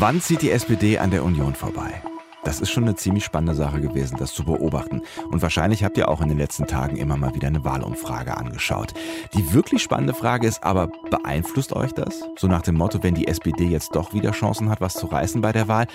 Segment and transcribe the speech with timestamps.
[0.00, 2.00] Wann zieht die SPD an der Union vorbei?
[2.44, 5.02] Das ist schon eine ziemlich spannende Sache gewesen, das zu beobachten.
[5.28, 8.94] Und wahrscheinlich habt ihr auch in den letzten Tagen immer mal wieder eine Wahlumfrage angeschaut.
[9.34, 12.22] Die wirklich spannende Frage ist aber, beeinflusst euch das?
[12.36, 15.40] So nach dem Motto, wenn die SPD jetzt doch wieder Chancen hat, was zu reißen
[15.40, 15.88] bei der Wahl,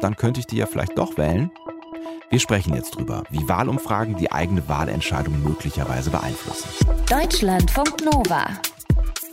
[0.00, 1.50] dann könnte ich die ja vielleicht doch wählen?
[2.28, 6.68] Wir sprechen jetzt drüber, wie Wahlumfragen die eigene Wahlentscheidung möglicherweise beeinflussen.
[7.08, 8.48] Deutschlandfunk Nova.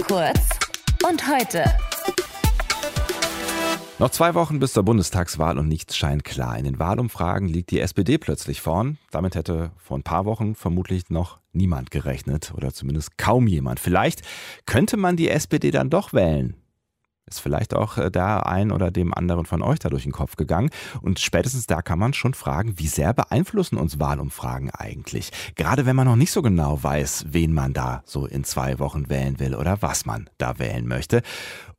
[0.08, 0.48] Kurz
[1.05, 1.66] und heute.
[4.04, 6.57] Noch zwei Wochen bis zur Bundestagswahl und nichts scheint klar.
[6.57, 8.98] In den Wahlumfragen liegt die SPD plötzlich vorn.
[9.11, 13.80] Damit hätte vor ein paar Wochen vermutlich noch niemand gerechnet oder zumindest kaum jemand.
[13.80, 14.21] Vielleicht
[14.66, 16.58] könnte man die SPD dann doch wählen.
[17.27, 20.35] Ist vielleicht auch äh, da ein oder dem anderen von euch da durch den Kopf
[20.35, 20.70] gegangen.
[21.02, 25.31] Und spätestens da kann man schon fragen, wie sehr beeinflussen uns Wahlumfragen eigentlich?
[25.55, 29.08] Gerade wenn man noch nicht so genau weiß, wen man da so in zwei Wochen
[29.08, 31.22] wählen will oder was man da wählen möchte.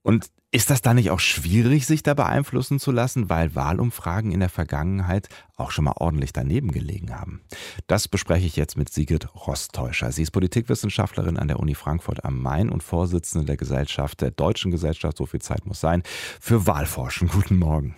[0.00, 4.38] Und ist das da nicht auch schwierig, sich da beeinflussen zu lassen, weil Wahlumfragen in
[4.38, 7.40] der Vergangenheit auch schon mal ordentlich daneben gelegen haben?
[7.88, 10.12] Das bespreche ich jetzt mit Sigrid Rostäuscher.
[10.12, 14.70] Sie ist Politikwissenschaftlerin an der Uni Frankfurt am Main und Vorsitzende der Gesellschaft, der Deutschen
[14.70, 16.04] Gesellschaft, so viel Zeit muss sein,
[16.40, 17.26] für Wahlforschen.
[17.26, 17.96] Guten Morgen.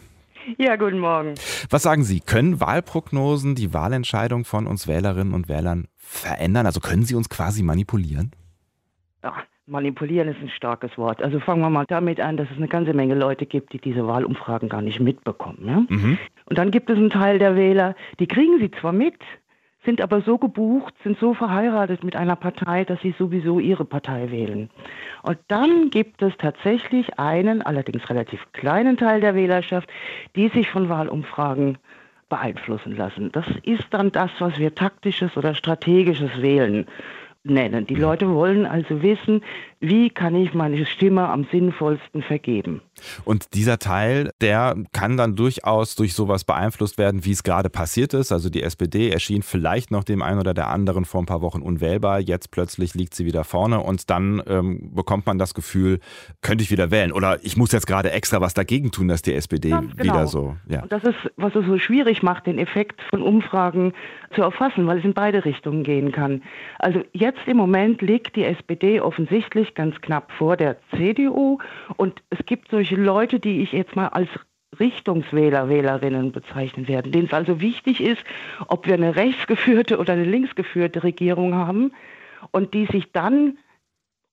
[0.57, 1.35] Ja, guten Morgen.
[1.69, 2.21] Was sagen Sie?
[2.21, 6.65] Können Wahlprognosen die Wahlentscheidung von uns Wählerinnen und Wählern verändern?
[6.65, 8.31] Also können sie uns quasi manipulieren?
[9.69, 11.21] Manipulieren ist ein starkes Wort.
[11.23, 14.07] Also fangen wir mal damit an, dass es eine ganze Menge Leute gibt, die diese
[14.07, 15.67] Wahlumfragen gar nicht mitbekommen.
[15.67, 15.83] Ja?
[15.89, 16.19] Mhm.
[16.45, 19.17] Und dann gibt es einen Teil der Wähler, die kriegen sie zwar mit,
[19.85, 24.31] sind aber so gebucht, sind so verheiratet mit einer Partei, dass sie sowieso ihre Partei
[24.31, 24.71] wählen.
[25.23, 29.89] Und dann gibt es tatsächlich einen, allerdings relativ kleinen Teil der Wählerschaft,
[30.37, 31.79] die sich von Wahlumfragen
[32.29, 33.31] beeinflussen lassen.
[33.33, 36.87] Das ist dann das, was wir taktisches oder strategisches Wählen
[37.51, 37.87] nennen.
[37.87, 39.43] Die Leute wollen also wissen,
[39.89, 42.81] wie kann ich meine Stimme am sinnvollsten vergeben.
[43.25, 48.15] Und dieser Teil, der kann dann durchaus durch sowas beeinflusst werden, wie es gerade passiert
[48.15, 48.33] ist.
[48.33, 51.63] Also die SPD erschien vielleicht noch dem einen oder der anderen vor ein paar Wochen
[51.63, 52.21] unwählbar.
[52.21, 56.01] Jetzt plötzlich liegt sie wieder vorne und dann ähm, bekommt man das Gefühl,
[56.41, 57.13] könnte ich wieder wählen.
[57.13, 60.03] Oder ich muss jetzt gerade extra was dagegen tun, dass die SPD genau.
[60.03, 60.57] wieder so.
[60.69, 60.83] Ja.
[60.83, 63.93] Und das ist, was es so schwierig macht, den Effekt von Umfragen
[64.35, 66.43] zu erfassen, weil es in beide Richtungen gehen kann.
[66.79, 71.59] Also jetzt im Moment liegt die SPD offensichtlich ganz knapp vor der CDU
[71.97, 74.29] und es gibt solche Leute, die ich jetzt mal als
[74.81, 78.23] Richtungswähler, Wählerinnen bezeichnen werden, denen es also wichtig ist,
[78.67, 81.93] ob wir eine rechtsgeführte oder eine linksgeführte Regierung haben
[82.51, 83.59] und die sich dann,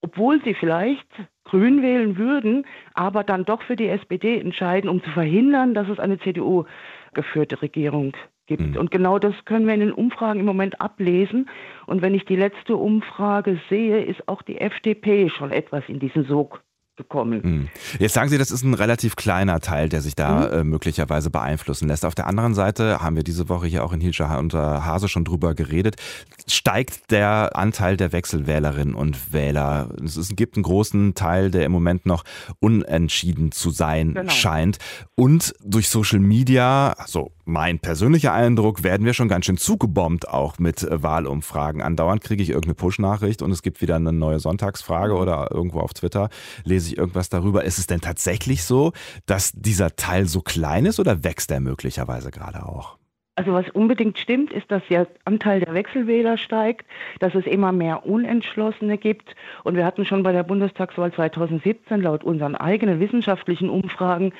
[0.02, 1.08] obwohl sie vielleicht
[1.44, 6.00] Grün wählen würden, aber dann doch für die SPD entscheiden, um zu verhindern, dass es
[6.00, 8.14] eine CDU-geführte Regierung
[8.46, 8.62] gibt.
[8.62, 8.78] Mhm.
[8.78, 11.50] Und genau das können wir in den Umfragen im Moment ablesen.
[11.86, 16.26] Und wenn ich die letzte Umfrage sehe, ist auch die FDP schon etwas in diesen
[16.26, 16.62] Sog
[16.96, 17.42] gekommen.
[17.42, 17.70] Hm.
[17.98, 20.54] Jetzt sagen Sie, das ist ein relativ kleiner Teil, der sich da mhm.
[20.54, 22.06] äh, möglicherweise beeinflussen lässt.
[22.06, 25.26] Auf der anderen Seite haben wir diese Woche hier auch in Hilscher und Hase schon
[25.26, 25.96] drüber geredet,
[26.48, 29.90] steigt der Anteil der Wechselwählerinnen und Wähler.
[30.04, 32.24] Es gibt einen großen Teil, der im Moment noch
[32.60, 34.32] unentschieden zu sein genau.
[34.32, 34.78] scheint.
[35.16, 40.60] Und durch Social Media, also mein persönlicher Eindruck, werden wir schon ganz schön zugebombt auch
[40.60, 41.82] mit äh, Wahlumfragen.
[41.82, 45.94] Andauernd kriege ich irgendeine Push-Nachricht und es gibt wieder eine neue Sonntagsfrage oder irgendwo auf
[45.94, 46.30] Twitter
[46.64, 47.64] lese lese ich irgendwas darüber.
[47.64, 48.94] Ist es denn tatsächlich so,
[49.26, 52.98] dass dieser Teil so klein ist oder wächst er möglicherweise gerade auch?
[53.36, 56.86] Also was unbedingt stimmt, ist, dass der Anteil der Wechselwähler steigt,
[57.20, 59.36] dass es immer mehr Unentschlossene gibt.
[59.64, 64.34] Und wir hatten schon bei der Bundestagswahl 2017 laut unseren eigenen wissenschaftlichen Umfragen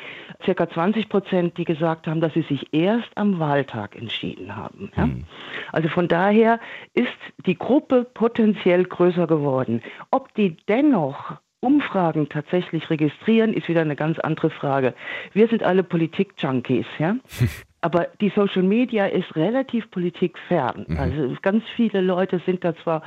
[0.44, 4.92] circa 20 Prozent, die gesagt haben, dass sie sich erst am Wahltag entschieden haben.
[4.96, 5.08] Ja?
[5.08, 5.24] Mhm.
[5.72, 6.60] Also von daher
[6.94, 7.08] ist
[7.48, 9.82] die Gruppe potenziell größer geworden.
[10.12, 14.94] Ob die dennoch Umfragen tatsächlich registrieren, ist wieder eine ganz andere Frage.
[15.34, 17.16] Wir sind alle Politik-Junkies, ja.
[17.82, 20.86] Aber die Social Media ist relativ politikfern.
[20.88, 20.98] Mhm.
[20.98, 23.04] Also ganz viele Leute sind da zwar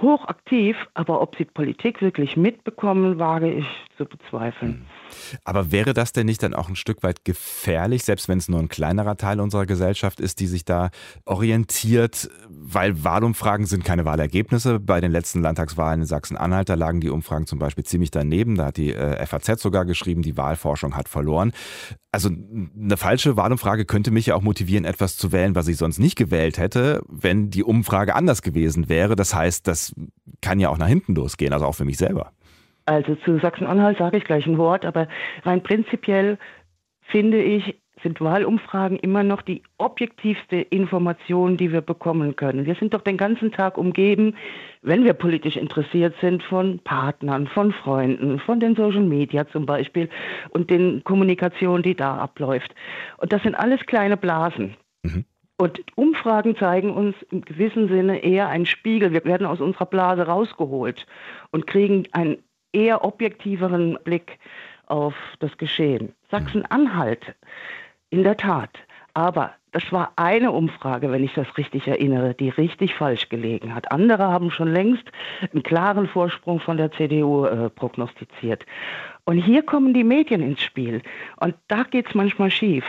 [0.00, 3.66] hochaktiv, aber ob sie Politik wirklich mitbekommen, wage ich
[3.96, 4.70] zu bezweifeln.
[4.70, 4.86] Mhm.
[5.44, 8.60] Aber wäre das denn nicht dann auch ein Stück weit gefährlich, selbst wenn es nur
[8.60, 10.90] ein kleinerer Teil unserer Gesellschaft ist, die sich da
[11.24, 12.30] orientiert?
[12.48, 14.78] Weil Wahlumfragen sind keine Wahlergebnisse.
[14.80, 18.56] Bei den letzten Landtagswahlen in Sachsen-Anhalt, da lagen die Umfragen zum Beispiel ziemlich daneben.
[18.56, 21.52] Da hat die äh, FAZ sogar geschrieben, die Wahlforschung hat verloren.
[22.10, 25.98] Also eine falsche Wahlumfrage könnte mich ja auch motivieren, etwas zu wählen, was ich sonst
[25.98, 29.14] nicht gewählt hätte, wenn die Umfrage anders gewesen wäre.
[29.14, 29.87] Das heißt, das
[30.40, 32.32] kann ja auch nach hinten losgehen, also auch für mich selber.
[32.86, 35.08] Also zu Sachsen-Anhalt sage ich gleich ein Wort, aber
[35.44, 36.38] rein prinzipiell
[37.10, 42.66] finde ich, sind Wahlumfragen immer noch die objektivste Information, die wir bekommen können.
[42.66, 44.36] Wir sind doch den ganzen Tag umgeben,
[44.82, 50.08] wenn wir politisch interessiert sind, von Partnern, von Freunden, von den Social Media zum Beispiel
[50.50, 52.74] und den Kommunikationen, die da abläuft.
[53.18, 54.76] Und das sind alles kleine Blasen.
[55.02, 55.24] Mhm.
[55.60, 59.12] Und Umfragen zeigen uns im gewissen Sinne eher einen Spiegel.
[59.12, 61.04] Wir werden aus unserer Blase rausgeholt
[61.50, 62.38] und kriegen einen
[62.72, 64.38] eher objektiveren Blick
[64.86, 66.14] auf das Geschehen.
[66.30, 67.34] Sachsen-Anhalt,
[68.10, 68.70] in der Tat.
[69.14, 73.92] Aber das war eine Umfrage, wenn ich das richtig erinnere, die richtig falsch gelegen hat.
[73.92, 75.04] Andere haben schon längst
[75.52, 78.66] einen klaren Vorsprung von der CDU äh, prognostiziert.
[79.24, 81.02] Und hier kommen die Medien ins Spiel.
[81.36, 82.84] Und da geht es manchmal schief,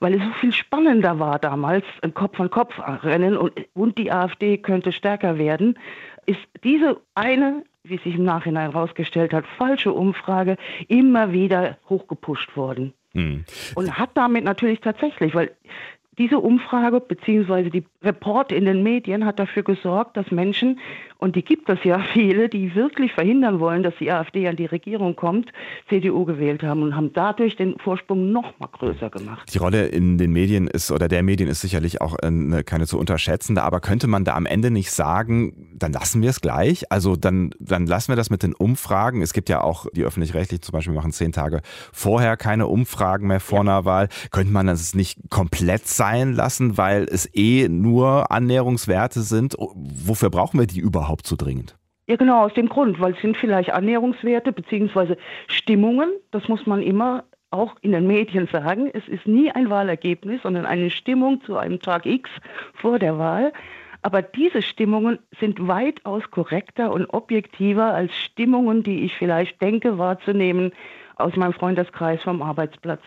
[0.00, 2.74] weil es so viel spannender war damals, ein Kopf an Kopf
[3.04, 5.78] rennen und, und die AfD könnte stärker werden,
[6.26, 10.58] ist diese eine, wie sich im Nachhinein herausgestellt hat, falsche Umfrage
[10.88, 12.92] immer wieder hochgepusht worden.
[13.14, 13.44] Mhm.
[13.76, 15.52] Und hat damit natürlich tatsächlich, weil
[16.18, 17.70] diese Umfrage bzw.
[17.70, 20.78] die Report in den Medien hat dafür gesorgt, dass Menschen,
[21.24, 24.66] und die gibt es ja viele, die wirklich verhindern wollen, dass die AfD an die
[24.66, 25.50] Regierung kommt,
[25.88, 29.52] CDU gewählt haben und haben dadurch den Vorsprung noch mal größer gemacht.
[29.52, 32.98] Die Rolle in den Medien ist oder der Medien ist sicherlich auch eine, keine zu
[32.98, 36.92] unterschätzende, aber könnte man da am Ende nicht sagen, dann lassen wir es gleich?
[36.92, 39.22] Also dann, dann lassen wir das mit den Umfragen.
[39.22, 41.62] Es gibt ja auch die öffentlich-rechtlichen zum Beispiel machen zehn Tage
[41.92, 43.62] vorher keine Umfragen mehr vor ja.
[43.62, 44.08] einer Wahl.
[44.30, 49.56] Könnte man das nicht komplett sein lassen, weil es eh nur Annäherungswerte sind?
[49.58, 50.80] Wofür brauchen wir die
[51.14, 51.76] überhaupt so dringend?
[52.06, 55.16] Ja, genau, aus dem Grund, weil es sind vielleicht Annäherungswerte bzw.
[55.46, 58.90] Stimmungen, das muss man immer auch in den Medien sagen.
[58.92, 62.28] Es ist nie ein Wahlergebnis, sondern eine Stimmung zu einem Tag X
[62.74, 63.52] vor der Wahl.
[64.02, 70.72] Aber diese Stimmungen sind weitaus korrekter und objektiver als Stimmungen, die ich vielleicht denke wahrzunehmen
[71.16, 73.02] aus meinem Freundeskreis vom Arbeitsplatz.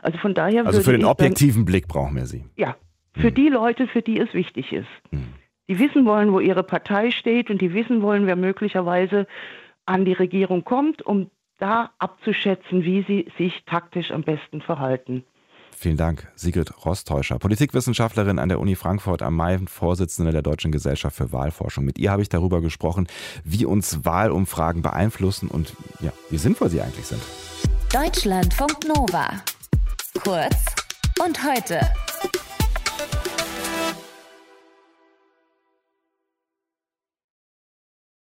[0.00, 0.66] Also von daher.
[0.66, 2.44] Also für den objektiven dann, Blick brauchen wir sie.
[2.56, 2.74] Ja,
[3.14, 3.34] für hm.
[3.34, 4.88] die Leute, für die es wichtig ist.
[5.10, 5.28] Hm.
[5.68, 9.26] Die wissen wollen, wo ihre Partei steht und die wissen wollen, wer möglicherweise
[9.86, 15.24] an die Regierung kommt, um da abzuschätzen, wie sie sich taktisch am besten verhalten.
[15.76, 21.16] Vielen Dank, Sigrid Rostäuscher, Politikwissenschaftlerin an der Uni Frankfurt am Main, Vorsitzende der Deutschen Gesellschaft
[21.16, 21.84] für Wahlforschung.
[21.84, 23.08] Mit ihr habe ich darüber gesprochen,
[23.42, 27.22] wie uns Wahlumfragen beeinflussen und ja, wie sinnvoll sie eigentlich sind.
[27.92, 29.28] Deutschlandfunk Nova.
[30.22, 30.64] Kurz
[31.24, 31.80] und heute.